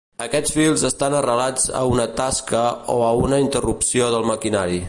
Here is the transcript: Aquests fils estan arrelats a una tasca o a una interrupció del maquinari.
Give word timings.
Aquests 0.25 0.53
fils 0.55 0.85
estan 0.89 1.15
arrelats 1.17 1.69
a 1.81 1.83
una 1.91 2.07
tasca 2.21 2.65
o 2.97 2.99
a 3.11 3.13
una 3.29 3.43
interrupció 3.47 4.13
del 4.17 4.31
maquinari. 4.35 4.79